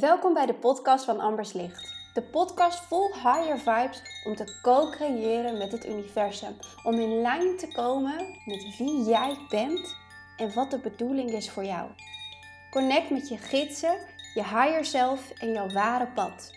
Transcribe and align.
Welkom 0.00 0.34
bij 0.34 0.46
de 0.46 0.54
podcast 0.54 1.04
van 1.04 1.20
Ambers 1.20 1.52
Licht. 1.52 1.94
De 2.14 2.22
podcast 2.22 2.80
vol 2.80 3.14
higher 3.14 3.58
vibes 3.58 4.02
om 4.24 4.34
te 4.34 4.58
co-creëren 4.62 5.58
met 5.58 5.72
het 5.72 5.86
universum. 5.86 6.56
Om 6.82 6.94
in 6.94 7.20
lijn 7.20 7.56
te 7.56 7.68
komen 7.72 8.16
met 8.44 8.76
wie 8.78 9.04
jij 9.04 9.36
bent 9.48 9.96
en 10.36 10.54
wat 10.54 10.70
de 10.70 10.78
bedoeling 10.78 11.30
is 11.30 11.50
voor 11.50 11.64
jou. 11.64 11.90
Connect 12.70 13.10
met 13.10 13.28
je 13.28 13.36
gidsen, 13.36 13.98
je 14.34 14.42
higher 14.42 14.84
self 14.84 15.30
en 15.30 15.52
jouw 15.52 15.68
ware 15.68 16.06
pad. 16.14 16.54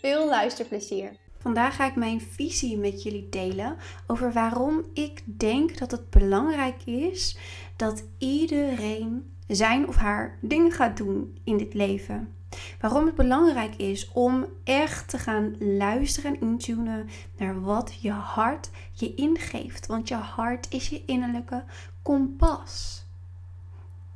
Veel 0.00 0.28
luisterplezier. 0.28 1.16
Vandaag 1.38 1.76
ga 1.76 1.86
ik 1.86 1.96
mijn 1.96 2.20
visie 2.20 2.78
met 2.78 3.02
jullie 3.02 3.28
delen 3.28 3.76
over 4.06 4.32
waarom 4.32 4.84
ik 4.94 5.22
denk 5.38 5.78
dat 5.78 5.90
het 5.90 6.10
belangrijk 6.10 6.84
is 6.84 7.38
dat 7.76 8.04
iedereen 8.18 9.36
zijn 9.46 9.88
of 9.88 9.96
haar 9.96 10.38
ding 10.42 10.76
gaat 10.76 10.96
doen 10.96 11.38
in 11.44 11.56
dit 11.56 11.74
leven. 11.74 12.37
Waarom 12.80 13.06
het 13.06 13.14
belangrijk 13.14 13.74
is 13.74 14.10
om 14.12 14.46
echt 14.64 15.08
te 15.08 15.18
gaan 15.18 15.56
luisteren 15.58 16.34
en 16.34 16.40
intunen 16.40 17.08
naar 17.36 17.60
wat 17.60 17.98
je 18.00 18.10
hart 18.10 18.70
je 18.92 19.14
ingeeft. 19.14 19.86
Want 19.86 20.08
je 20.08 20.14
hart 20.14 20.66
is 20.70 20.88
je 20.88 21.04
innerlijke 21.04 21.64
kompas. 22.02 23.04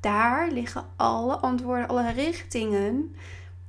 Daar 0.01 0.51
liggen 0.51 0.85
alle 0.97 1.37
antwoorden, 1.37 1.89
alle 1.89 2.13
richtingen 2.13 3.15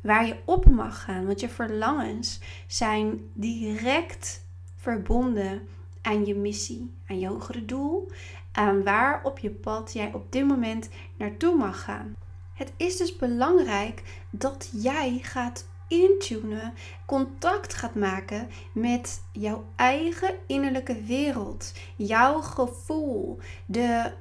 waar 0.01 0.25
je 0.25 0.35
op 0.45 0.69
mag 0.69 1.03
gaan. 1.03 1.25
Want 1.25 1.39
je 1.39 1.49
verlangens 1.49 2.39
zijn 2.67 3.19
direct 3.33 4.45
verbonden 4.75 5.67
aan 6.01 6.25
je 6.25 6.35
missie, 6.35 6.93
aan 7.07 7.19
je 7.19 7.27
hogere 7.27 7.65
doel, 7.65 8.11
aan 8.51 8.83
waar 8.83 9.23
op 9.23 9.39
je 9.39 9.49
pad 9.49 9.93
jij 9.93 10.13
op 10.13 10.31
dit 10.31 10.47
moment 10.47 10.89
naartoe 11.17 11.55
mag 11.55 11.83
gaan. 11.83 12.15
Het 12.53 12.73
is 12.77 12.97
dus 12.97 13.15
belangrijk 13.15 14.21
dat 14.29 14.69
jij 14.71 15.19
gaat 15.21 15.67
intunen, 15.87 16.73
contact 17.05 17.73
gaat 17.73 17.95
maken 17.95 18.49
met 18.73 19.23
jouw 19.31 19.65
eigen 19.75 20.35
innerlijke 20.47 21.01
wereld, 21.01 21.73
jouw 21.95 22.41
gevoel, 22.41 23.39
de 23.65 24.11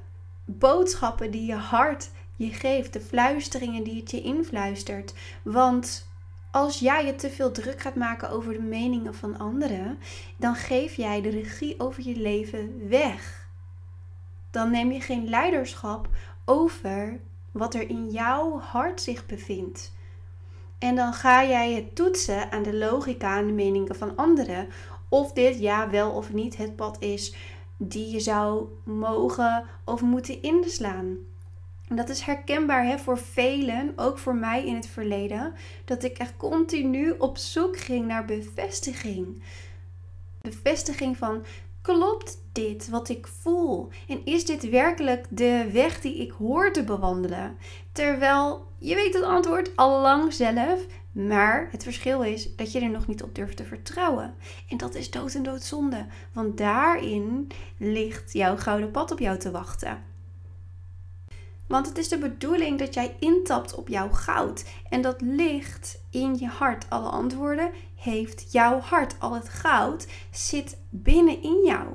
boodschappen 0.45 1.31
die 1.31 1.45
je 1.45 1.55
hart 1.55 2.09
je 2.35 2.49
geeft, 2.49 2.93
de 2.93 3.01
fluisteringen 3.01 3.83
die 3.83 3.99
het 3.99 4.11
je 4.11 4.21
influistert. 4.21 5.13
Want 5.43 6.07
als 6.51 6.79
jij 6.79 7.05
je 7.05 7.15
te 7.15 7.29
veel 7.29 7.51
druk 7.51 7.81
gaat 7.81 7.95
maken 7.95 8.29
over 8.29 8.53
de 8.53 8.61
meningen 8.61 9.15
van 9.15 9.37
anderen, 9.37 9.99
dan 10.37 10.55
geef 10.55 10.95
jij 10.95 11.21
de 11.21 11.29
regie 11.29 11.79
over 11.79 12.07
je 12.07 12.15
leven 12.15 12.89
weg. 12.89 13.47
Dan 14.51 14.71
neem 14.71 14.91
je 14.91 15.01
geen 15.01 15.29
leiderschap 15.29 16.09
over 16.45 17.19
wat 17.53 17.73
er 17.73 17.89
in 17.89 18.09
jouw 18.09 18.59
hart 18.59 19.01
zich 19.01 19.25
bevindt. 19.25 19.91
En 20.77 20.95
dan 20.95 21.13
ga 21.13 21.45
jij 21.45 21.73
het 21.73 21.95
toetsen 21.95 22.51
aan 22.51 22.63
de 22.63 22.75
logica 22.75 23.37
en 23.37 23.47
de 23.47 23.53
meningen 23.53 23.95
van 23.95 24.15
anderen. 24.15 24.67
Of 25.09 25.31
dit 25.31 25.59
ja 25.59 25.89
wel 25.89 26.11
of 26.11 26.33
niet 26.33 26.57
het 26.57 26.75
pad 26.75 27.01
is 27.01 27.35
die 27.77 28.11
je 28.11 28.19
zou 28.19 28.67
mogen 28.83 29.65
of 29.83 30.01
moeten 30.01 30.41
inslaan. 30.41 31.17
En 31.87 31.95
dat 31.95 32.09
is 32.09 32.21
herkenbaar 32.21 32.85
hè, 32.85 32.97
voor 32.97 33.17
velen, 33.17 33.93
ook 33.95 34.17
voor 34.17 34.35
mij 34.35 34.65
in 34.65 34.75
het 34.75 34.87
verleden, 34.87 35.53
dat 35.85 36.03
ik 36.03 36.17
echt 36.17 36.37
continu 36.37 37.11
op 37.17 37.37
zoek 37.37 37.77
ging 37.77 38.07
naar 38.07 38.25
bevestiging. 38.25 39.43
Bevestiging 40.41 41.17
van 41.17 41.45
Klopt 41.83 42.37
dit 42.51 42.89
wat 42.89 43.09
ik 43.09 43.27
voel? 43.27 43.89
En 44.07 44.25
is 44.25 44.45
dit 44.45 44.69
werkelijk 44.69 45.25
de 45.29 45.69
weg 45.71 46.01
die 46.01 46.17
ik 46.17 46.31
hoor 46.31 46.71
te 46.71 46.83
bewandelen? 46.83 47.57
Terwijl 47.91 48.67
je 48.77 48.95
weet 48.95 49.13
het 49.13 49.23
antwoord 49.23 49.75
al 49.75 50.01
lang 50.01 50.33
zelf, 50.33 50.85
maar 51.11 51.67
het 51.71 51.83
verschil 51.83 52.21
is 52.21 52.55
dat 52.55 52.71
je 52.71 52.79
er 52.79 52.89
nog 52.89 53.07
niet 53.07 53.23
op 53.23 53.35
durft 53.35 53.57
te 53.57 53.63
vertrouwen. 53.63 54.35
En 54.69 54.77
dat 54.77 54.95
is 54.95 55.11
dood 55.11 55.33
en 55.33 55.43
doodzonde, 55.43 56.05
want 56.33 56.57
daarin 56.57 57.47
ligt 57.77 58.33
jouw 58.33 58.57
gouden 58.57 58.91
pad 58.91 59.11
op 59.11 59.19
jou 59.19 59.37
te 59.37 59.51
wachten. 59.51 60.12
Want 61.67 61.87
het 61.87 61.97
is 61.97 62.07
de 62.07 62.17
bedoeling 62.17 62.79
dat 62.79 62.93
jij 62.93 63.15
intapt 63.19 63.75
op 63.75 63.87
jouw 63.87 64.09
goud. 64.09 64.65
En 64.89 65.01
dat 65.01 65.21
ligt 65.21 66.01
in 66.09 66.35
je 66.39 66.47
hart. 66.47 66.85
Alle 66.89 67.09
antwoorden 67.09 67.71
heeft 67.95 68.51
jouw 68.51 68.79
hart. 68.79 69.15
Al 69.19 69.33
het 69.33 69.49
goud 69.49 70.07
zit 70.31 70.77
binnenin 70.89 71.63
jou. 71.65 71.87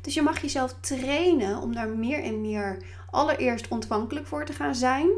Dus 0.00 0.14
je 0.14 0.22
mag 0.22 0.40
jezelf 0.40 0.74
trainen 0.80 1.60
om 1.60 1.74
daar 1.74 1.88
meer 1.88 2.22
en 2.22 2.40
meer 2.40 2.82
allereerst 3.10 3.68
ontvankelijk 3.68 4.26
voor 4.26 4.44
te 4.44 4.52
gaan 4.52 4.74
zijn. 4.74 5.08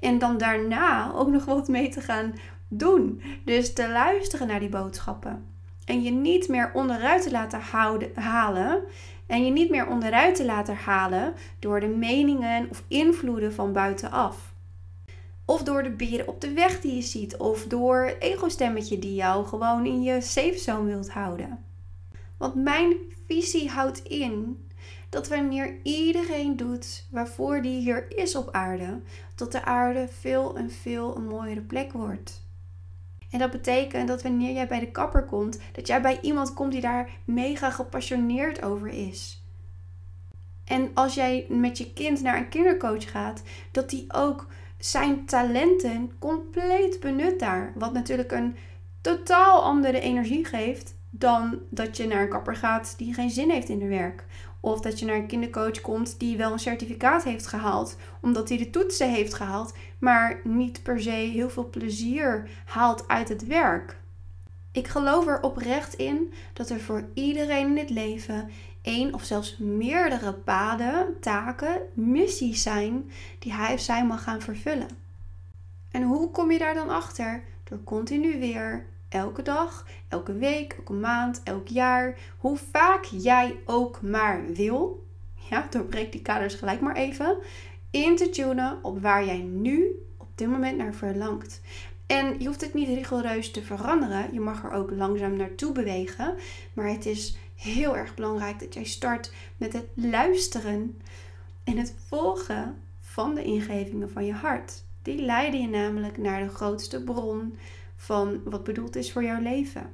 En 0.00 0.18
dan 0.18 0.38
daarna 0.38 1.12
ook 1.14 1.28
nog 1.28 1.44
wat 1.44 1.68
mee 1.68 1.88
te 1.88 2.00
gaan 2.00 2.34
doen. 2.68 3.22
Dus 3.44 3.72
te 3.72 3.88
luisteren 3.88 4.46
naar 4.46 4.60
die 4.60 4.68
boodschappen. 4.68 5.52
En 5.84 6.02
je 6.02 6.10
niet 6.10 6.48
meer 6.48 6.70
onderuit 6.74 7.22
te 7.22 7.30
laten 7.30 7.60
houden, 7.60 8.10
halen 8.14 8.82
en 9.26 9.44
je 9.44 9.52
niet 9.52 9.70
meer 9.70 9.86
onderuit 9.86 10.34
te 10.34 10.44
laten 10.44 10.76
halen 10.76 11.34
door 11.58 11.80
de 11.80 11.86
meningen 11.86 12.70
of 12.70 12.84
invloeden 12.88 13.52
van 13.52 13.72
buitenaf. 13.72 14.52
Of 15.44 15.62
door 15.62 15.82
de 15.82 15.90
beren 15.90 16.28
op 16.28 16.40
de 16.40 16.52
weg 16.52 16.80
die 16.80 16.94
je 16.94 17.02
ziet. 17.02 17.36
Of 17.36 17.64
door 17.64 18.04
het 18.04 18.20
ego-stemmetje 18.20 18.98
die 18.98 19.14
jou 19.14 19.46
gewoon 19.46 19.86
in 19.86 20.02
je 20.02 20.20
safe 20.20 20.58
zone 20.58 20.90
wilt 20.90 21.10
houden. 21.10 21.64
Want 22.36 22.54
mijn 22.54 22.96
visie 23.26 23.68
houdt 23.68 24.02
in 24.02 24.64
dat 25.08 25.28
wanneer 25.28 25.78
iedereen 25.82 26.56
doet 26.56 27.06
waarvoor 27.10 27.62
die 27.62 27.80
hier 27.80 28.16
is 28.16 28.36
op 28.36 28.48
aarde, 28.52 29.00
dat 29.34 29.52
de 29.52 29.64
aarde 29.64 30.08
veel 30.08 30.56
en 30.56 30.70
veel 30.70 31.16
een 31.16 31.26
mooiere 31.26 31.60
plek 31.60 31.92
wordt. 31.92 32.43
En 33.34 33.40
dat 33.40 33.50
betekent 33.50 34.08
dat 34.08 34.22
wanneer 34.22 34.54
jij 34.54 34.66
bij 34.66 34.80
de 34.80 34.90
kapper 34.90 35.24
komt, 35.24 35.58
dat 35.72 35.86
jij 35.86 36.00
bij 36.00 36.18
iemand 36.20 36.54
komt 36.54 36.72
die 36.72 36.80
daar 36.80 37.10
mega 37.24 37.70
gepassioneerd 37.70 38.62
over 38.62 38.88
is. 38.88 39.44
En 40.64 40.90
als 40.94 41.14
jij 41.14 41.46
met 41.48 41.78
je 41.78 41.92
kind 41.92 42.22
naar 42.22 42.36
een 42.36 42.48
kindercoach 42.48 43.10
gaat, 43.10 43.42
dat 43.70 43.90
die 43.90 44.12
ook 44.12 44.46
zijn 44.78 45.26
talenten 45.26 46.12
compleet 46.18 47.00
benut 47.00 47.40
daar. 47.40 47.72
Wat 47.74 47.92
natuurlijk 47.92 48.32
een 48.32 48.56
totaal 49.00 49.62
andere 49.62 50.00
energie 50.00 50.44
geeft 50.44 50.94
dan 51.18 51.58
dat 51.68 51.96
je 51.96 52.06
naar 52.06 52.22
een 52.22 52.28
kapper 52.28 52.56
gaat 52.56 52.94
die 52.98 53.14
geen 53.14 53.30
zin 53.30 53.50
heeft 53.50 53.68
in 53.68 53.80
haar 53.80 53.88
werk. 53.88 54.24
Of 54.60 54.80
dat 54.80 54.98
je 54.98 55.06
naar 55.06 55.16
een 55.16 55.26
kindercoach 55.26 55.80
komt 55.80 56.18
die 56.18 56.36
wel 56.36 56.52
een 56.52 56.58
certificaat 56.58 57.24
heeft 57.24 57.46
gehaald, 57.46 57.96
omdat 58.20 58.48
hij 58.48 58.58
de 58.58 58.70
toetsen 58.70 59.10
heeft 59.10 59.34
gehaald, 59.34 59.74
maar 59.98 60.40
niet 60.44 60.82
per 60.82 61.00
se 61.00 61.10
heel 61.10 61.50
veel 61.50 61.70
plezier 61.70 62.50
haalt 62.64 63.08
uit 63.08 63.28
het 63.28 63.46
werk. 63.46 63.96
Ik 64.72 64.88
geloof 64.88 65.26
er 65.26 65.42
oprecht 65.42 65.94
in 65.94 66.32
dat 66.52 66.70
er 66.70 66.80
voor 66.80 67.08
iedereen 67.14 67.68
in 67.68 67.78
het 67.78 67.90
leven 67.90 68.50
één 68.82 69.14
of 69.14 69.24
zelfs 69.24 69.56
meerdere 69.58 70.32
paden, 70.32 71.20
taken, 71.20 71.80
missies 71.92 72.62
zijn 72.62 73.10
die 73.38 73.52
hij 73.52 73.74
of 73.74 73.80
zij 73.80 74.06
mag 74.06 74.22
gaan 74.22 74.40
vervullen. 74.40 74.88
En 75.90 76.02
hoe 76.02 76.30
kom 76.30 76.50
je 76.50 76.58
daar 76.58 76.74
dan 76.74 76.88
achter? 76.88 77.42
Door 77.64 77.84
continu 77.84 78.38
weer 78.38 78.86
elke 79.14 79.42
dag, 79.42 79.86
elke 80.08 80.32
week, 80.32 80.72
elke 80.72 80.92
maand, 80.92 81.40
elk 81.44 81.68
jaar, 81.68 82.18
hoe 82.38 82.56
vaak 82.56 83.04
jij 83.04 83.56
ook 83.64 84.02
maar 84.02 84.44
wil. 84.52 85.06
Ja, 85.50 85.66
doorbreek 85.70 86.12
die 86.12 86.22
kaders 86.22 86.54
gelijk 86.54 86.80
maar 86.80 86.96
even. 86.96 87.36
In 87.90 88.16
te 88.16 88.30
tunen 88.30 88.78
op 88.82 89.02
waar 89.02 89.24
jij 89.24 89.38
nu 89.38 90.04
op 90.16 90.28
dit 90.34 90.48
moment 90.48 90.76
naar 90.76 90.94
verlangt. 90.94 91.60
En 92.06 92.38
je 92.38 92.46
hoeft 92.46 92.60
het 92.60 92.74
niet 92.74 92.88
rigoureus 92.88 93.50
te 93.50 93.62
veranderen. 93.62 94.32
Je 94.32 94.40
mag 94.40 94.64
er 94.64 94.70
ook 94.70 94.90
langzaam 94.90 95.36
naartoe 95.36 95.72
bewegen. 95.72 96.34
Maar 96.72 96.88
het 96.88 97.06
is 97.06 97.36
heel 97.54 97.96
erg 97.96 98.14
belangrijk 98.14 98.58
dat 98.58 98.74
jij 98.74 98.84
start 98.84 99.32
met 99.56 99.72
het 99.72 99.86
luisteren 99.94 101.00
en 101.64 101.76
het 101.76 101.94
volgen 102.06 102.76
van 103.00 103.34
de 103.34 103.44
ingevingen 103.44 104.10
van 104.10 104.24
je 104.24 104.32
hart. 104.32 104.84
Die 105.02 105.22
leiden 105.22 105.60
je 105.60 105.68
namelijk 105.68 106.18
naar 106.18 106.42
de 106.42 106.48
grootste 106.54 107.02
bron 107.02 107.58
van 108.04 108.40
wat 108.44 108.64
bedoeld 108.64 108.96
is 108.96 109.12
voor 109.12 109.24
jouw 109.24 109.40
leven. 109.40 109.90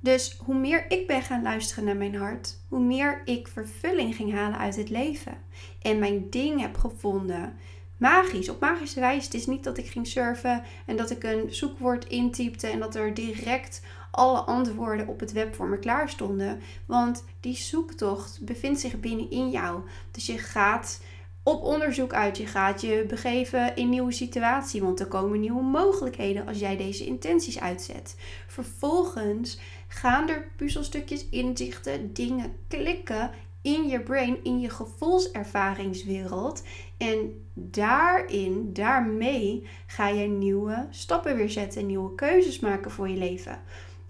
Dus 0.00 0.36
hoe 0.44 0.54
meer 0.54 0.84
ik 0.88 1.06
ben 1.06 1.22
gaan 1.22 1.42
luisteren 1.42 1.84
naar 1.84 1.96
mijn 1.96 2.14
hart, 2.14 2.58
hoe 2.68 2.80
meer 2.80 3.22
ik 3.24 3.48
vervulling 3.48 4.14
ging 4.14 4.32
halen 4.32 4.58
uit 4.58 4.76
het 4.76 4.90
leven. 4.90 5.38
En 5.82 5.98
mijn 5.98 6.30
ding 6.30 6.60
heb 6.60 6.76
gevonden. 6.76 7.56
Magisch, 7.96 8.48
op 8.48 8.60
magische 8.60 9.00
wijze. 9.00 9.24
Het 9.24 9.34
is 9.34 9.46
niet 9.46 9.64
dat 9.64 9.78
ik 9.78 9.86
ging 9.86 10.06
surfen 10.06 10.62
en 10.86 10.96
dat 10.96 11.10
ik 11.10 11.22
een 11.22 11.54
zoekwoord 11.54 12.04
intypte 12.04 12.66
en 12.66 12.78
dat 12.78 12.94
er 12.94 13.14
direct 13.14 13.82
alle 14.10 14.40
antwoorden 14.40 15.08
op 15.08 15.20
het 15.20 15.32
web 15.32 15.54
voor 15.54 15.68
me 15.68 15.78
klaar 15.78 16.08
stonden. 16.08 16.60
Want 16.86 17.24
die 17.40 17.56
zoektocht 17.56 18.44
bevindt 18.44 18.80
zich 18.80 19.00
binnenin 19.00 19.50
jou. 19.50 19.80
Dus 20.10 20.26
je 20.26 20.38
gaat 20.38 21.00
op 21.42 21.62
onderzoek 21.62 22.12
uit. 22.12 22.36
Je 22.36 22.46
gaat 22.46 22.80
je 22.80 23.04
begeven 23.08 23.76
in 23.76 23.88
nieuwe 23.88 24.12
situatie, 24.12 24.82
want 24.82 25.00
er 25.00 25.06
komen 25.06 25.40
nieuwe 25.40 25.62
mogelijkheden 25.62 26.46
als 26.46 26.58
jij 26.58 26.76
deze 26.76 27.06
intenties 27.06 27.60
uitzet. 27.60 28.16
Vervolgens 28.46 29.58
gaan 29.88 30.28
er 30.28 30.50
puzzelstukjes, 30.56 31.28
inzichten, 31.28 32.12
dingen 32.12 32.56
klikken 32.68 33.30
in 33.62 33.88
je 33.88 34.00
brain, 34.00 34.44
in 34.44 34.60
je 34.60 34.70
gevoelservaringswereld. 34.70 36.62
En 36.96 37.44
daarin, 37.54 38.72
daarmee 38.72 39.66
ga 39.86 40.08
je 40.08 40.28
nieuwe 40.28 40.86
stappen 40.90 41.36
weer 41.36 41.50
zetten, 41.50 41.86
nieuwe 41.86 42.14
keuzes 42.14 42.60
maken 42.60 42.90
voor 42.90 43.08
je 43.08 43.16
leven. 43.16 43.60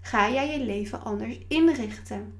Ga 0.01 0.31
jij 0.31 0.59
je 0.59 0.65
leven 0.65 1.03
anders 1.03 1.39
inrichten. 1.47 2.33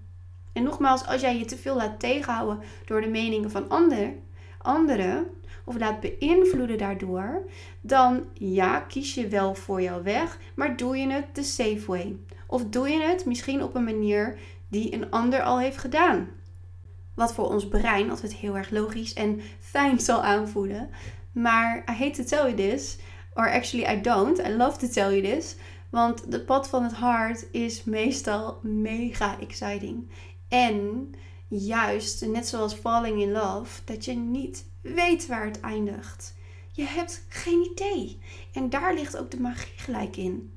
En 0.53 0.63
nogmaals, 0.63 1.05
als 1.05 1.21
jij 1.21 1.37
je 1.37 1.45
te 1.45 1.57
veel 1.57 1.75
laat 1.75 1.99
tegenhouden 1.99 2.59
door 2.85 3.01
de 3.01 3.07
meningen 3.07 3.51
van 3.51 3.69
ander, 3.69 4.13
anderen, 4.63 5.27
of 5.63 5.77
laat 5.77 5.99
beïnvloeden 5.99 6.77
daardoor, 6.77 7.41
dan 7.81 8.25
ja, 8.33 8.79
kies 8.79 9.13
je 9.13 9.27
wel 9.27 9.55
voor 9.55 9.81
jouw 9.81 10.03
weg, 10.03 10.39
maar 10.55 10.77
doe 10.77 10.97
je 10.97 11.11
het 11.11 11.25
de 11.33 11.43
safe 11.43 11.83
way. 11.85 12.15
Of 12.47 12.65
doe 12.65 12.89
je 12.89 13.01
het 13.01 13.25
misschien 13.25 13.63
op 13.63 13.75
een 13.75 13.83
manier 13.83 14.37
die 14.67 14.93
een 14.93 15.11
ander 15.11 15.41
al 15.41 15.59
heeft 15.59 15.77
gedaan. 15.77 16.29
Wat 17.13 17.33
voor 17.33 17.49
ons 17.49 17.67
brein 17.67 18.09
altijd 18.09 18.33
heel 18.33 18.57
erg 18.57 18.69
logisch 18.69 19.13
en 19.13 19.41
fijn 19.59 19.99
zal 19.99 20.23
aanvoelen. 20.23 20.89
Maar 21.31 21.83
I 21.89 21.91
hate 21.91 22.23
to 22.23 22.23
tell 22.23 22.51
you 22.51 22.53
this, 22.53 22.97
or 23.33 23.51
actually 23.51 23.97
I 23.97 24.01
don't, 24.01 24.39
I 24.39 24.49
love 24.49 24.77
to 24.77 24.87
tell 24.87 25.19
you 25.19 25.21
this. 25.21 25.55
Want 25.89 26.31
de 26.31 26.39
pad 26.39 26.69
van 26.69 26.83
het 26.83 26.93
hart 26.93 27.47
is 27.51 27.83
meestal 27.83 28.59
mega 28.61 29.39
exciting. 29.39 30.09
En 30.47 31.09
juist, 31.57 32.25
net 32.25 32.47
zoals 32.47 32.73
falling 32.73 33.21
in 33.21 33.31
love, 33.31 33.81
dat 33.85 34.05
je 34.05 34.13
niet 34.13 34.65
weet 34.81 35.27
waar 35.27 35.45
het 35.45 35.59
eindigt. 35.59 36.35
Je 36.71 36.83
hebt 36.83 37.25
geen 37.29 37.69
idee. 37.71 38.19
En 38.53 38.69
daar 38.69 38.93
ligt 38.93 39.17
ook 39.17 39.31
de 39.31 39.39
magie 39.39 39.77
gelijk 39.77 40.17
in. 40.17 40.53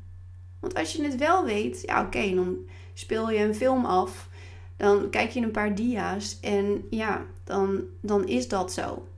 Want 0.61 0.75
als 0.75 0.93
je 0.93 1.03
het 1.03 1.17
wel 1.17 1.45
weet, 1.45 1.83
ja 1.83 2.03
oké, 2.03 2.35
dan 2.35 2.57
speel 2.95 3.31
je 3.31 3.39
een 3.39 3.55
film 3.55 3.85
af. 3.85 4.29
Dan 4.77 5.11
kijk 5.11 5.31
je 5.31 5.41
een 5.41 5.51
paar 5.51 5.75
dia's 5.75 6.41
en 6.41 6.87
ja, 6.91 7.27
dan, 7.45 7.85
dan 8.01 8.27
is 8.27 8.49
dat 8.49 8.73
zo. 8.73 9.09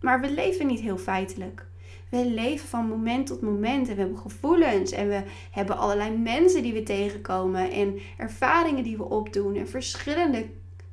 Maar 0.00 0.20
we 0.20 0.30
leven 0.30 0.66
niet 0.66 0.80
heel 0.80 0.98
feitelijk. 0.98 1.68
We 2.08 2.26
leven 2.26 2.68
van 2.68 2.86
moment 2.86 3.26
tot 3.26 3.40
moment 3.40 3.88
en 3.88 3.94
we 3.94 4.00
hebben 4.00 4.18
gevoelens 4.18 4.90
en 4.90 5.08
we 5.08 5.22
hebben 5.50 5.78
allerlei 5.78 6.16
mensen 6.16 6.62
die 6.62 6.72
we 6.72 6.82
tegenkomen 6.82 7.70
en 7.70 7.98
ervaringen 8.16 8.84
die 8.84 8.96
we 8.96 9.08
opdoen 9.08 9.56
en 9.56 9.68
verschillende 9.68 10.46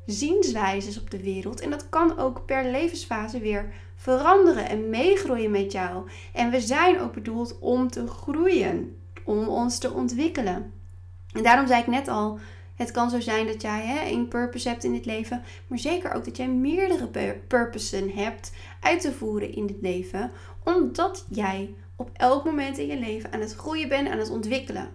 zienswijzes 0.08 1.00
op 1.00 1.10
de 1.12 1.24
wereld. 1.24 1.60
En 1.60 1.70
dat 1.70 1.90
kan 1.90 2.18
ook 2.18 2.46
per 2.46 2.66
levensfase 2.72 3.40
weer 3.40 3.74
veranderen 3.96 4.70
en 4.70 4.90
meegroeien 4.90 5.52
met 5.52 5.72
jou. 5.72 6.10
En 6.34 6.50
we 6.50 6.62
zijn 6.62 7.00
ook 7.00 7.14
bedoeld 7.14 7.60
om 7.60 7.92
te 7.92 8.08
groeien, 8.08 8.98
om 9.24 9.48
ons 9.48 9.78
te 9.78 9.92
ontwikkelen. 9.92 10.74
En 11.32 11.44
daarom 11.44 11.68
zei 11.68 11.82
ik 11.82 11.88
net 11.88 12.08
al, 12.08 12.40
het 12.76 12.92
kan 12.92 13.10
zo 13.10 13.20
zijn 13.20 13.48
dat 13.48 13.62
jij 13.62 13.86
hè, 13.86 14.00
één 14.00 14.28
purpose 14.28 14.70
hebt 14.70 14.84
in 14.84 14.94
dit 14.94 15.06
leven, 15.06 15.44
maar 15.68 15.80
zeker 15.80 16.12
ook 16.12 16.26
dat 16.26 16.38
jij 16.38 16.48
meerdere 16.48 17.38
purposes 17.48 18.14
hebt 18.14 18.52
uit 18.80 19.02
te 19.02 19.14
voeren 19.14 19.56
in 19.56 19.68
dit 19.68 19.82
leven, 19.82 20.32
omdat 20.64 21.26
jij 21.30 21.76
op 21.96 22.10
elk 22.14 22.46
moment 22.46 22.78
in 22.78 22.88
je 22.88 23.00
leven 23.00 23.32
aan 23.32 23.40
het 23.40 23.56
groeien 23.56 23.90
bent, 23.90 24.10
aan 24.10 24.18
het 24.18 24.30
ontwikkelen. 24.30 24.90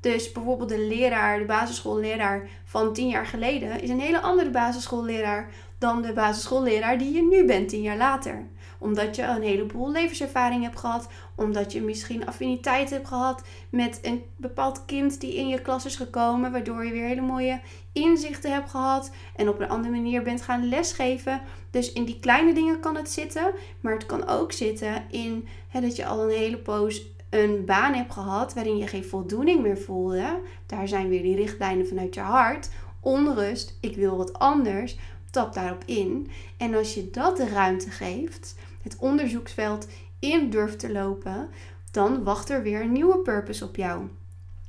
Dus 0.00 0.32
bijvoorbeeld 0.32 0.68
de 0.68 0.78
leraar, 0.78 1.38
de 1.38 1.44
basisschoolleraar 1.44 2.48
van 2.64 2.92
tien 2.92 3.08
jaar 3.08 3.26
geleden, 3.26 3.80
is 3.80 3.90
een 3.90 4.00
hele 4.00 4.20
andere 4.20 4.50
basisschoolleraar 4.50 5.52
dan 5.78 6.02
de 6.02 6.12
basisschoolleraar 6.12 6.98
die 6.98 7.12
je 7.12 7.22
nu 7.22 7.44
bent 7.44 7.68
tien 7.68 7.82
jaar 7.82 7.96
later. 7.96 8.46
Omdat 8.78 9.16
je 9.16 9.22
een 9.22 9.42
heleboel 9.42 9.90
levenservaring 9.92 10.62
hebt 10.62 10.78
gehad, 10.78 11.08
omdat 11.34 11.72
je 11.72 11.80
misschien 11.80 12.26
affiniteit 12.26 12.90
hebt 12.90 13.08
gehad 13.08 13.42
met 13.70 13.98
een 14.02 14.22
bepaald 14.36 14.84
kind 14.84 15.20
die 15.20 15.34
in 15.34 15.48
je 15.48 15.60
klas 15.60 15.84
is 15.84 15.96
gekomen, 15.96 16.52
waardoor 16.52 16.84
je 16.84 16.92
weer 16.92 17.06
hele 17.06 17.20
mooie 17.20 17.60
inzichten 17.92 18.52
hebt 18.52 18.70
gehad 18.70 19.10
en 19.36 19.48
op 19.48 19.60
een 19.60 19.68
andere 19.68 19.94
manier 19.94 20.22
bent 20.22 20.42
gaan 20.42 20.68
lesgeven. 20.68 21.40
Dus 21.70 21.92
in 21.92 22.04
die 22.04 22.20
kleine 22.20 22.54
dingen 22.54 22.80
kan 22.80 22.96
het 22.96 23.10
zitten, 23.10 23.52
maar 23.80 23.92
het 23.92 24.06
kan 24.06 24.28
ook 24.28 24.52
zitten 24.52 25.04
in 25.10 25.48
hè, 25.68 25.80
dat 25.80 25.96
je 25.96 26.06
al 26.06 26.22
een 26.22 26.36
hele 26.36 26.58
poos 26.58 27.15
een 27.30 27.64
baan 27.64 27.94
hebt 27.94 28.12
gehad 28.12 28.54
waarin 28.54 28.76
je 28.76 28.86
geen 28.86 29.04
voldoening 29.04 29.62
meer 29.62 29.78
voelde, 29.78 30.40
daar 30.66 30.88
zijn 30.88 31.08
weer 31.08 31.22
die 31.22 31.36
richtlijnen 31.36 31.88
vanuit 31.88 32.14
je 32.14 32.20
hart. 32.20 32.70
Onrust, 33.00 33.76
ik 33.80 33.96
wil 33.96 34.16
wat 34.16 34.38
anders, 34.38 34.98
tap 35.30 35.54
daarop 35.54 35.82
in. 35.86 36.30
En 36.56 36.74
als 36.74 36.94
je 36.94 37.10
dat 37.10 37.36
de 37.36 37.48
ruimte 37.48 37.90
geeft, 37.90 38.56
het 38.82 38.96
onderzoeksveld 38.98 39.86
in 40.18 40.50
durft 40.50 40.78
te 40.78 40.92
lopen, 40.92 41.48
dan 41.90 42.24
wacht 42.24 42.50
er 42.50 42.62
weer 42.62 42.80
een 42.80 42.92
nieuwe 42.92 43.18
purpose 43.18 43.64
op 43.64 43.76
jou. 43.76 44.08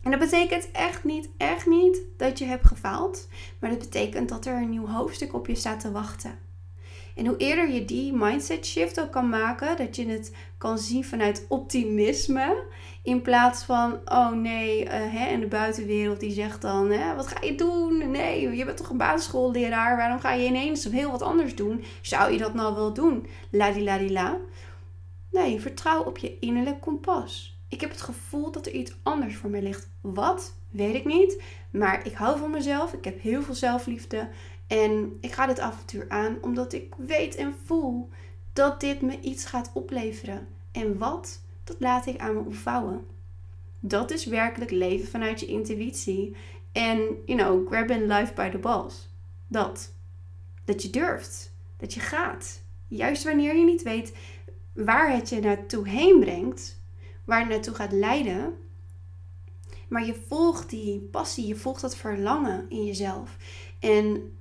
En 0.04 0.12
dat 0.12 0.20
betekent 0.20 0.72
echt 0.72 1.04
niet, 1.04 1.30
echt 1.38 1.66
niet 1.66 2.02
dat 2.18 2.40
je 2.40 2.46
hebt 2.46 2.68
gefaald, 2.68 3.28
maar 3.60 3.70
dat 3.70 3.80
betekent 3.80 4.30
dat 4.30 4.46
er 4.46 4.62
een 4.62 4.70
nieuw 4.70 4.88
hoofdstuk 4.88 5.34
op 5.34 5.48
je 5.48 5.56
staat 5.56 5.80
te 5.80 5.92
wachten. 5.92 6.47
En 7.18 7.26
hoe 7.26 7.38
eerder 7.38 7.70
je 7.70 7.86
die 7.86 8.14
mindset 8.14 8.66
shift 8.66 9.02
ook 9.02 9.12
kan 9.12 9.30
maken, 9.30 9.78
dat 9.78 9.96
je 9.96 10.08
het 10.08 10.36
kan 10.58 10.78
zien 10.78 11.06
vanuit 11.06 11.46
optimisme. 11.50 12.64
In 13.04 13.22
plaats 13.22 13.64
van, 13.64 14.00
oh 14.06 14.32
nee, 14.32 14.84
uh, 14.84 14.90
hè, 14.92 15.26
en 15.28 15.40
de 15.40 15.48
buitenwereld 15.48 16.20
die 16.20 16.32
zegt 16.32 16.62
dan, 16.62 16.92
hè, 16.92 17.16
wat 17.16 17.28
ga 17.28 17.46
je 17.46 17.56
doen? 17.56 18.12
Nee, 18.12 18.56
je 18.56 18.66
bent 18.66 18.78
toch 18.78 18.90
een 18.90 18.98
basisschoolleraar, 18.98 19.98
waarom 19.98 20.20
ga 20.20 20.32
je 20.32 20.48
ineens 20.48 20.84
heel 20.84 21.12
wat 21.12 21.22
anders 21.22 21.56
doen? 21.56 21.84
Zou 22.02 22.32
je 22.32 22.38
dat 22.38 22.54
nou 22.54 22.76
wel 22.76 22.94
doen? 22.94 23.28
la. 23.52 24.38
Nee, 25.32 25.62
vertrouw 25.62 26.04
op 26.04 26.18
je 26.18 26.40
innerlijk 26.40 26.82
kompas. 26.82 27.62
Ik 27.70 27.82
heb 27.82 27.90
het 27.90 28.02
gevoel 28.02 28.52
dat 28.52 28.66
er 28.66 28.72
iets 28.72 28.96
anders 29.04 29.36
voor 29.36 29.50
mij 29.50 29.62
ligt. 29.62 29.90
Wat? 30.02 30.56
Weet 30.70 30.96
ik 30.96 31.06
niet. 31.06 31.44
Maar 31.72 32.06
ik 32.06 32.14
hou 32.14 32.38
van 32.40 32.52
mezelf. 32.52 32.94
Ik 32.94 33.04
heb 33.04 33.22
heel 33.22 33.42
veel 33.42 33.54
zelfliefde. 33.54 34.30
En 34.68 35.18
ik 35.22 35.32
ga 35.32 35.46
dit 35.46 35.60
avontuur 35.60 36.06
aan 36.10 36.38
omdat 36.42 36.74
ik 36.74 36.96
weet 36.98 37.36
en 37.36 37.56
voel 37.66 38.10
dat 38.54 38.80
dit 38.80 39.02
me 39.02 39.20
iets 39.20 39.46
gaat 39.46 39.72
opleveren. 39.74 40.48
En 40.72 40.98
wat, 40.98 41.42
dat 41.64 41.76
laat 41.80 42.06
ik 42.06 42.20
aan 42.20 42.34
me 42.34 42.40
ontvouwen. 42.40 43.06
Dat 43.80 44.12
is 44.12 44.26
werkelijk 44.26 44.72
leven 44.72 45.08
vanuit 45.08 45.40
je 45.40 45.46
intuïtie. 45.46 46.36
En, 46.72 46.98
you 47.26 47.40
know, 47.40 47.68
grabbing 47.68 48.02
life 48.02 48.34
by 48.34 48.50
the 48.50 48.58
balls. 48.58 49.10
Dat. 49.48 49.94
Dat 50.66 50.82
je 50.82 50.90
durft. 50.90 51.54
Dat 51.78 51.94
je 51.94 52.00
gaat. 52.00 52.62
Juist 52.88 53.24
wanneer 53.24 53.56
je 53.56 53.66
niet 53.66 53.84
weet 53.84 54.16
waar 54.74 55.12
het 55.12 55.30
je 55.30 55.40
naartoe 55.40 55.88
heen 55.88 56.20
brengt. 56.20 56.82
Waar 57.24 57.40
het 57.40 57.50
naartoe 57.50 57.74
gaat 57.74 57.92
leiden. 57.92 58.58
Maar 59.88 60.06
je 60.06 60.24
volgt 60.28 60.70
die 60.70 61.00
passie. 61.00 61.48
Je 61.48 61.56
volgt 61.56 61.82
dat 61.82 61.96
verlangen 61.96 62.66
in 62.70 62.86
jezelf. 62.86 63.38
En 63.80 64.38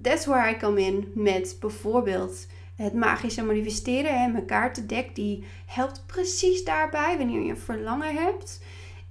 that's 0.00 0.26
where 0.26 0.50
I 0.50 0.56
come 0.56 0.80
in 0.80 1.12
met 1.14 1.56
bijvoorbeeld 1.60 2.46
het 2.74 2.94
magische 2.94 3.44
manifesteren. 3.44 4.20
Hè. 4.20 4.28
Mijn 4.28 4.46
kaartendek 4.46 5.14
die 5.14 5.44
helpt 5.66 6.06
precies 6.06 6.64
daarbij 6.64 7.18
wanneer 7.18 7.42
je 7.42 7.50
een 7.50 7.58
verlangen 7.58 8.14
hebt 8.14 8.62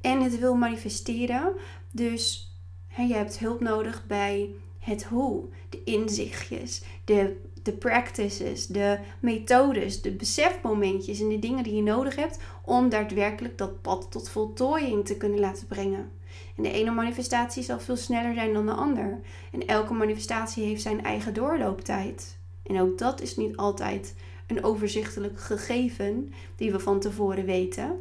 en 0.02 0.22
het 0.22 0.40
wil 0.40 0.56
manifesteren. 0.56 1.54
Dus 1.92 2.56
hè, 2.88 3.04
je 3.04 3.14
hebt 3.14 3.40
hulp 3.40 3.60
nodig 3.60 4.08
bij 4.08 4.50
het 4.80 5.04
hoe, 5.04 5.46
de 5.70 5.84
inzichtjes, 5.84 6.84
de, 7.06 7.42
de 7.64 7.72
practices, 7.72 8.68
de 8.68 9.00
methodes, 9.20 10.02
de 10.02 10.12
besefmomentjes 10.12 11.20
en 11.20 11.30
de 11.30 11.40
dingen 11.40 11.64
die 11.64 11.76
je 11.76 11.82
nodig 11.82 12.16
hebt 12.16 12.40
om 12.66 12.90
daadwerkelijk 12.90 13.58
dat 13.58 13.82
pad 13.82 14.12
tot 14.12 14.30
voltooiing 14.30 15.06
te 15.06 15.18
kunnen 15.18 15.40
laten 15.40 15.68
brengen. 15.68 16.12
En 16.58 16.64
de 16.64 16.72
ene 16.72 16.92
manifestatie 16.92 17.64
zal 17.64 17.80
veel 17.80 17.98
sneller 17.98 18.34
zijn 18.34 18.54
dan 18.54 18.66
de 18.66 18.72
ander. 18.72 19.20
En 19.52 19.68
elke 19.68 19.94
manifestatie 19.94 20.64
heeft 20.64 20.82
zijn 20.82 21.04
eigen 21.04 21.34
doorlooptijd. 21.34 22.38
En 22.64 22.82
ook 22.82 22.98
dat 22.98 23.22
is 23.22 23.36
niet 23.36 23.58
altijd 23.58 24.16
een 24.48 24.64
overzichtelijk 24.64 25.40
gegeven 25.40 26.34
die 26.56 26.72
we 26.72 26.80
van 26.80 27.00
tevoren 27.00 27.46
weten. 27.46 28.00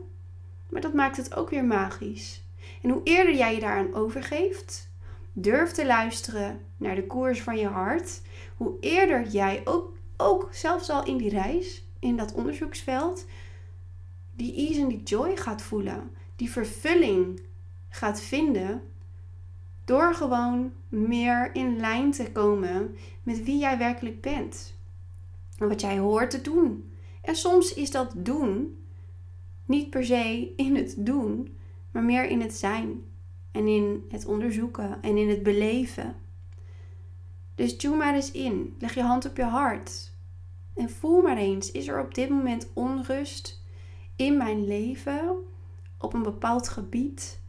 Maar 0.68 0.80
dat 0.80 0.94
maakt 0.94 1.16
het 1.16 1.34
ook 1.34 1.50
weer 1.50 1.64
magisch. 1.64 2.42
En 2.82 2.90
hoe 2.90 3.00
eerder 3.04 3.34
jij 3.34 3.54
je 3.54 3.60
daaraan 3.60 3.94
overgeeft, 3.94 4.90
durf 5.32 5.70
te 5.70 5.86
luisteren 5.86 6.60
naar 6.76 6.94
de 6.94 7.06
koers 7.06 7.42
van 7.42 7.58
je 7.58 7.66
hart, 7.66 8.22
hoe 8.56 8.76
eerder 8.80 9.26
jij 9.28 9.60
ook, 9.64 9.96
ook 10.16 10.48
zelfs 10.52 10.90
al 10.90 11.04
in 11.04 11.16
die 11.16 11.30
reis, 11.30 11.84
in 11.98 12.16
dat 12.16 12.32
onderzoeksveld, 12.32 13.26
die 14.32 14.54
ease 14.54 14.80
en 14.80 14.88
die 14.88 15.02
joy 15.02 15.36
gaat 15.36 15.62
voelen, 15.62 16.10
die 16.36 16.50
vervulling 16.50 17.40
gaat 17.90 18.20
vinden 18.20 18.82
door 19.84 20.14
gewoon 20.14 20.72
meer 20.88 21.54
in 21.54 21.76
lijn 21.76 22.10
te 22.10 22.32
komen 22.32 22.96
met 23.22 23.44
wie 23.44 23.58
jij 23.58 23.78
werkelijk 23.78 24.20
bent. 24.20 24.74
En 25.58 25.68
wat 25.68 25.80
jij 25.80 25.98
hoort 25.98 26.30
te 26.30 26.40
doen. 26.40 26.92
En 27.22 27.36
soms 27.36 27.74
is 27.74 27.90
dat 27.90 28.12
doen 28.16 28.78
niet 29.64 29.90
per 29.90 30.04
se 30.04 30.52
in 30.56 30.76
het 30.76 30.94
doen, 30.98 31.56
maar 31.90 32.02
meer 32.02 32.24
in 32.24 32.40
het 32.40 32.54
zijn. 32.54 33.04
En 33.50 33.66
in 33.66 34.04
het 34.08 34.26
onderzoeken 34.26 35.02
en 35.02 35.16
in 35.16 35.28
het 35.28 35.42
beleven. 35.42 36.16
Dus 37.54 37.76
tune 37.76 37.96
maar 37.96 38.14
eens 38.14 38.30
in. 38.30 38.76
Leg 38.78 38.94
je 38.94 39.02
hand 39.02 39.26
op 39.26 39.36
je 39.36 39.44
hart. 39.44 40.12
En 40.74 40.90
voel 40.90 41.22
maar 41.22 41.36
eens, 41.36 41.70
is 41.70 41.88
er 41.88 42.00
op 42.00 42.14
dit 42.14 42.28
moment 42.28 42.68
onrust 42.72 43.64
in 44.16 44.36
mijn 44.36 44.66
leven 44.66 45.36
op 45.98 46.14
een 46.14 46.22
bepaald 46.22 46.68
gebied 46.68 47.39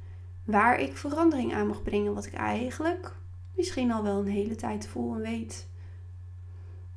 waar 0.51 0.79
ik 0.79 0.98
verandering 0.98 1.53
aan 1.53 1.67
mag 1.67 1.84
brengen. 1.84 2.13
Wat 2.13 2.25
ik 2.25 2.34
eigenlijk 2.34 3.15
misschien 3.55 3.91
al 3.91 4.03
wel 4.03 4.20
een 4.20 4.27
hele 4.27 4.55
tijd 4.55 4.88
voel 4.88 5.13
en 5.13 5.22
weet, 5.22 5.67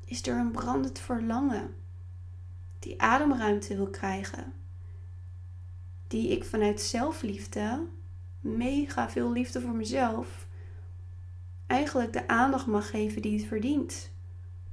is 0.04 0.26
er 0.26 0.36
een 0.36 0.50
brandend 0.50 0.98
verlangen 0.98 1.74
die 2.78 3.02
ademruimte 3.02 3.76
wil 3.76 3.90
krijgen. 3.90 4.52
Die 6.06 6.28
ik 6.28 6.44
vanuit 6.44 6.80
zelfliefde, 6.80 7.86
mega 8.40 9.10
veel 9.10 9.32
liefde 9.32 9.60
voor 9.60 9.74
mezelf, 9.74 10.46
eigenlijk 11.66 12.12
de 12.12 12.28
aandacht 12.28 12.66
mag 12.66 12.90
geven 12.90 13.22
die 13.22 13.38
het 13.38 13.48
verdient. 13.48 14.12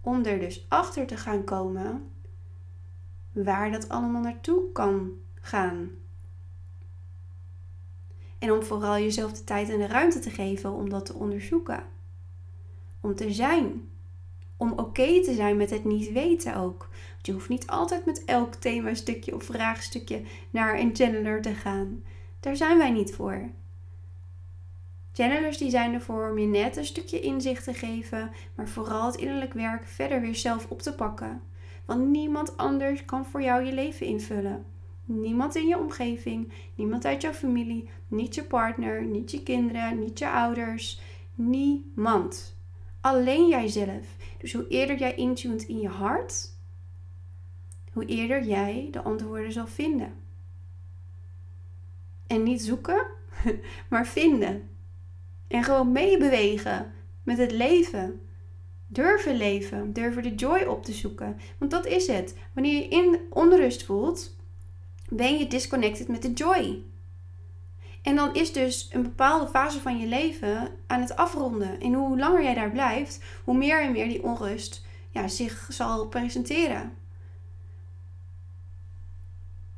Om 0.02 0.26
er 0.26 0.40
dus 0.40 0.66
achter 0.70 1.08
te 1.08 1.18
gaan 1.18 1.44
komen 1.44 2.12
waar 3.32 3.72
dat 3.72 3.90
allemaal 3.90 4.22
naartoe 4.22 4.72
kan 4.72 5.12
gaan. 5.42 5.92
En 8.42 8.52
om 8.52 8.64
vooral 8.64 8.98
jezelf 8.98 9.32
de 9.32 9.44
tijd 9.44 9.70
en 9.70 9.80
de 9.80 9.88
ruimte 9.88 10.20
te 10.20 10.30
geven 10.30 10.74
om 10.74 10.90
dat 10.90 11.06
te 11.06 11.14
onderzoeken. 11.14 11.84
Om 13.02 13.16
te 13.16 13.34
zijn. 13.34 13.90
Om 14.58 14.72
oké 14.72 15.22
te 15.24 15.34
zijn 15.34 15.58
met 15.58 15.70
het 15.70 15.84
niet 15.84 16.12
weten 16.12 16.56
ook. 16.56 16.90
Want 17.12 17.26
je 17.26 17.32
hoeft 17.32 17.50
niet 17.50 17.68
altijd 17.68 18.06
met 18.06 18.26
elk 18.26 18.56
thema-stukje 18.56 19.36
of 19.36 19.44
vraagstukje 19.44 20.22
naar 20.50 20.80
een 20.80 20.96
channeler 20.96 21.42
te 21.42 21.54
gaan. 21.54 22.04
Daar 22.40 22.56
zijn 22.56 22.78
wij 22.78 22.92
niet 22.92 23.14
voor. 23.14 23.50
Channelers 25.14 25.58
die 25.58 25.70
zijn 25.70 25.94
ervoor 25.94 26.30
om 26.30 26.38
je 26.38 26.48
net 26.48 26.78
een 26.78 26.86
stukje 26.86 27.20
inzicht 27.20 27.64
te 27.64 27.74
geven, 27.74 28.32
maar 28.56 28.68
vooral 28.68 29.06
het 29.06 29.16
innerlijk 29.16 29.54
werk 29.54 29.88
verder 29.88 30.22
weer 30.22 30.36
zelf 30.36 30.66
op 30.70 30.82
te 30.82 30.96
pakken. 30.96 31.42
Want 31.86 32.08
niemand 32.08 32.58
anders 32.58 33.06
kan 33.06 33.26
voor 33.26 33.42
jou 33.42 33.66
je 33.66 33.74
leven 33.74 34.06
invullen. 34.06 34.66
Niemand 35.06 35.56
in 35.56 35.68
je 35.68 35.78
omgeving, 35.78 36.52
niemand 36.76 37.06
uit 37.06 37.22
jouw 37.22 37.34
familie, 37.34 37.90
niet 38.08 38.36
je 38.36 38.44
partner, 38.44 39.04
niet 39.04 39.32
je 39.32 39.44
kinderen, 39.44 40.00
niet 40.00 40.20
je 40.20 40.30
ouders. 40.30 41.02
Niemand. 41.34 42.60
Alleen 43.02 43.48
jijzelf. 43.48 44.16
Dus 44.38 44.54
hoe 44.54 44.68
eerder 44.68 44.98
jij 44.98 45.16
intunt 45.16 45.64
in 45.64 45.80
je 45.80 45.88
hart, 45.88 46.50
hoe 47.94 48.06
eerder 48.06 48.44
jij 48.44 48.88
de 48.92 49.02
antwoorden 49.02 49.52
zal 49.52 49.68
vinden. 49.68 50.14
En 52.28 52.44
niet 52.44 52.62
zoeken, 52.62 53.06
maar 53.90 54.08
vinden. 54.08 54.70
En 55.48 55.64
gewoon 55.64 55.92
meebewegen 55.92 56.94
met 57.24 57.38
het 57.38 57.52
leven. 57.52 58.22
Durven 58.88 59.36
leven, 59.36 59.94
durven 59.94 60.24
de 60.24 60.36
joy 60.36 60.64
op 60.64 60.84
te 60.84 60.94
zoeken. 60.94 61.38
Want 61.58 61.72
dat 61.72 61.86
is 61.86 62.08
het. 62.08 62.38
Wanneer 62.54 62.74
je 62.74 62.88
in 62.88 63.20
onrust 63.30 63.84
voelt, 63.84 64.36
ben 65.14 65.38
je 65.38 65.48
disconnected 65.48 66.08
met 66.08 66.22
de 66.22 66.34
joy. 66.34 66.84
En 68.02 68.16
dan 68.16 68.34
is 68.34 68.54
dus 68.54 68.90
een 68.92 69.02
bepaalde 69.02 69.48
fase 69.48 69.80
van 69.80 70.00
je 70.00 70.08
leven 70.08 70.70
aan 70.88 71.02
het 71.02 71.16
afronden. 71.16 71.80
En 71.80 71.94
hoe 71.94 72.20
langer 72.20 72.44
jij 72.44 72.54
daar 72.54 72.72
blijft, 72.72 73.24
hoe 73.44 73.58
meer 73.58 73.82
en 73.82 73.92
meer 73.92 74.08
die 74.08 74.24
onrust 74.24 74.86
ja, 75.10 75.28
zich 75.28 75.68
zal 75.70 76.08
presenteren. 76.08 76.98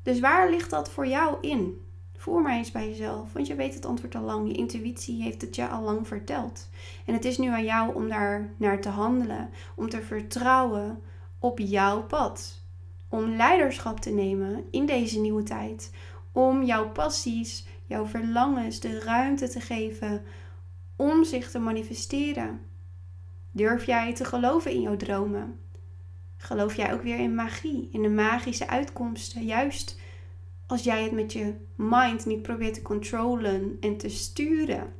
Dus 0.03 0.19
waar 0.19 0.49
ligt 0.49 0.69
dat 0.69 0.89
voor 0.89 1.07
jou 1.07 1.37
in? 1.41 1.81
Voer 2.17 2.41
maar 2.41 2.53
eens 2.53 2.71
bij 2.71 2.89
jezelf, 2.89 3.33
want 3.33 3.47
je 3.47 3.55
weet 3.55 3.73
het 3.73 3.85
antwoord 3.85 4.15
al 4.15 4.21
lang. 4.21 4.47
Je 4.47 4.53
intuïtie 4.53 5.21
heeft 5.23 5.41
het 5.41 5.55
je 5.55 5.67
al 5.67 5.81
lang 5.81 6.07
verteld. 6.07 6.69
En 7.05 7.13
het 7.13 7.25
is 7.25 7.37
nu 7.37 7.47
aan 7.47 7.63
jou 7.63 7.95
om 7.95 8.09
daar 8.09 8.53
naar 8.57 8.81
te 8.81 8.89
handelen, 8.89 9.49
om 9.75 9.89
te 9.89 10.01
vertrouwen 10.01 11.01
op 11.39 11.59
jouw 11.59 12.03
pad. 12.03 12.62
Om 13.13 13.36
leiderschap 13.36 14.00
te 14.00 14.10
nemen 14.10 14.63
in 14.72 14.86
deze 14.86 15.20
nieuwe 15.20 15.43
tijd. 15.43 15.91
Om 16.32 16.63
jouw 16.63 16.89
passies, 16.89 17.67
jouw 17.86 18.05
verlangens 18.05 18.79
de 18.79 19.00
ruimte 19.00 19.50
te 19.50 19.62
geven 19.62 20.24
om 20.96 21.24
zich 21.24 21.51
te 21.51 21.60
manifesteren. 21.60 22.62
Durf 23.51 23.86
jij 23.86 24.13
te 24.13 24.25
geloven 24.25 24.72
in 24.72 24.82
jouw 24.82 24.96
dromen? 24.96 25.60
Geloof 26.38 26.75
jij 26.75 26.93
ook 26.93 27.01
weer 27.01 27.20
in 27.20 27.36
magie, 27.36 27.89
in 27.91 28.01
de 28.01 28.10
magische 28.10 28.67
uitkomsten, 28.67 29.46
juist 29.46 30.00
als 30.65 30.84
jij 30.84 31.03
het 31.03 31.12
met 31.12 31.34
je 31.34 31.53
mind 31.75 32.25
niet 32.25 32.41
probeert 32.41 32.74
te 32.74 32.82
controlen 32.82 33.77
en 33.79 33.98
te 33.98 34.10
sturen, 34.10 34.93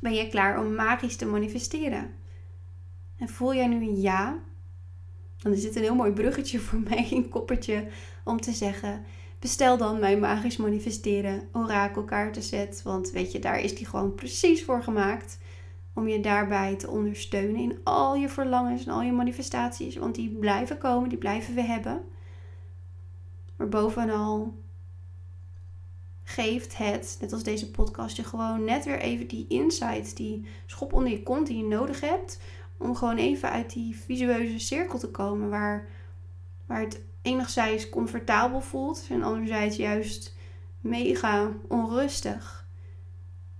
ben 0.00 0.14
je 0.14 0.28
klaar 0.28 0.58
om 0.58 0.74
magisch 0.74 1.16
te 1.16 1.26
manifesteren. 1.26 2.14
En 3.16 3.28
voel 3.28 3.54
jij 3.54 3.66
nu 3.66 3.76
een 3.76 4.00
ja, 4.00 4.38
dan 5.44 5.52
is 5.52 5.62
dit 5.62 5.76
een 5.76 5.82
heel 5.82 5.94
mooi 5.94 6.12
bruggetje 6.12 6.58
voor 6.58 6.80
mij, 6.88 7.08
een 7.10 7.28
koppetje, 7.28 7.86
om 8.24 8.40
te 8.40 8.52
zeggen: 8.52 9.04
bestel 9.38 9.76
dan 9.76 10.00
mijn 10.00 10.20
magisch 10.20 10.56
manifesteren 10.56 11.48
orakelkaartenset. 11.52 12.82
Want 12.82 13.10
weet 13.10 13.32
je, 13.32 13.38
daar 13.38 13.60
is 13.60 13.76
die 13.76 13.86
gewoon 13.86 14.14
precies 14.14 14.64
voor 14.64 14.82
gemaakt. 14.82 15.38
Om 15.94 16.08
je 16.08 16.20
daarbij 16.20 16.76
te 16.76 16.90
ondersteunen 16.90 17.56
in 17.56 17.78
al 17.82 18.14
je 18.14 18.28
verlangens 18.28 18.86
en 18.86 18.92
al 18.92 19.02
je 19.02 19.12
manifestaties. 19.12 19.96
Want 19.96 20.14
die 20.14 20.30
blijven 20.30 20.78
komen, 20.78 21.08
die 21.08 21.18
blijven 21.18 21.54
we 21.54 21.62
hebben. 21.62 22.02
Maar 23.56 23.68
bovenal 23.68 24.54
geeft 26.22 26.76
het, 26.76 27.16
net 27.20 27.32
als 27.32 27.42
deze 27.42 27.70
podcast, 27.70 28.16
je 28.16 28.24
gewoon 28.24 28.64
net 28.64 28.84
weer 28.84 28.98
even 28.98 29.26
die 29.26 29.46
insights, 29.48 30.14
die 30.14 30.46
schop 30.66 30.92
onder 30.92 31.10
je 31.10 31.22
kont 31.22 31.46
die 31.46 31.56
je 31.56 31.64
nodig 31.64 32.00
hebt. 32.00 32.40
Om 32.76 32.96
gewoon 32.96 33.16
even 33.16 33.50
uit 33.50 33.72
die 33.72 33.96
visueuze 33.96 34.58
cirkel 34.58 34.98
te 34.98 35.10
komen 35.10 35.50
waar, 35.50 35.88
waar 36.66 36.80
het 36.80 37.00
enigszins 37.22 37.88
comfortabel 37.88 38.60
voelt 38.60 39.06
en 39.10 39.22
anderzijds 39.22 39.76
juist 39.76 40.36
mega 40.80 41.50
onrustig. 41.68 42.66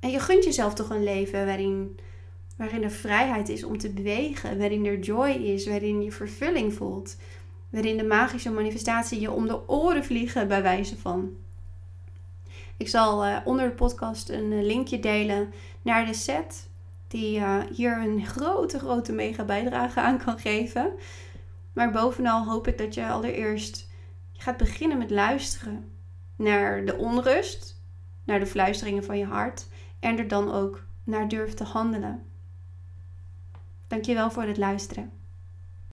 En 0.01 0.11
je 0.11 0.21
gunt 0.21 0.45
jezelf 0.45 0.75
toch 0.75 0.91
een 0.91 1.05
leven 1.05 1.47
waarin, 1.47 1.99
waarin 2.57 2.83
er 2.83 2.91
vrijheid 2.91 3.49
is 3.49 3.65
om 3.65 3.79
te 3.79 3.91
bewegen, 3.91 4.59
waarin 4.59 4.87
er 4.87 4.99
joy 4.99 5.31
is, 5.31 5.67
waarin 5.67 6.03
je 6.03 6.13
vervulling 6.13 6.75
voelt 6.75 7.17
waarin 7.75 7.97
de 7.97 8.05
magische 8.05 8.51
manifestatie 8.51 9.21
je 9.21 9.31
om 9.31 9.47
de 9.47 9.69
oren 9.69 10.05
vliegen 10.05 10.49
bij 10.49 10.63
wijze 10.63 10.97
van. 10.97 11.37
Ik 12.77 12.89
zal 12.89 13.27
uh, 13.27 13.37
onder 13.45 13.69
de 13.69 13.75
podcast 13.75 14.29
een 14.29 14.53
uh, 14.53 14.63
linkje 14.63 15.01
delen 15.01 15.53
naar 15.83 16.07
de 16.07 16.15
set, 16.15 16.69
die 17.09 17.39
uh, 17.39 17.61
hier 17.73 17.99
een 17.99 18.27
grote, 18.27 18.79
grote 18.79 19.13
mega 19.13 19.45
bijdrage 19.45 20.01
aan 20.01 20.19
kan 20.19 20.39
geven. 20.39 20.93
Maar 21.73 21.91
bovenal 21.91 22.45
hoop 22.45 22.67
ik 22.67 22.79
dat 22.79 22.95
je 22.95 23.09
allereerst 23.09 23.91
gaat 24.33 24.57
beginnen 24.57 24.99
met 24.99 25.11
luisteren 25.11 25.93
naar 26.37 26.85
de 26.85 26.97
onrust, 26.97 27.83
naar 28.25 28.39
de 28.39 28.47
fluisteringen 28.47 29.05
van 29.05 29.19
je 29.19 29.25
hart 29.25 29.67
en 30.01 30.19
er 30.19 30.29
dan 30.29 30.53
ook 30.53 30.87
naar 31.05 31.29
durft 31.29 31.57
te 31.57 31.65
handelen. 31.65 32.27
Dankjewel 33.87 34.31
voor 34.31 34.43
het 34.43 34.57
luisteren. 34.57 35.24